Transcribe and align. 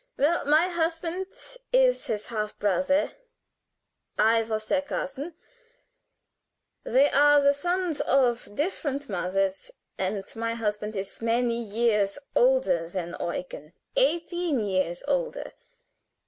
Well, 0.17 0.47
my 0.47 0.67
husband 0.67 1.27
is 1.71 2.07
his 2.07 2.25
half 2.25 2.57
brother. 2.57 3.11
I 4.17 4.41
was 4.41 4.65
their 4.65 4.81
cousin. 4.81 5.35
They 6.83 7.11
are 7.11 7.39
the 7.39 7.53
sons 7.53 8.01
of 8.01 8.49
different 8.55 9.09
mothers, 9.09 9.69
and 9.99 10.23
my 10.35 10.55
husband 10.55 10.95
is 10.95 11.21
many 11.21 11.61
years 11.61 12.17
older 12.35 12.89
than 12.89 13.15
Eugen 13.21 13.73
eighteen 13.95 14.61
years 14.61 15.03
older. 15.07 15.53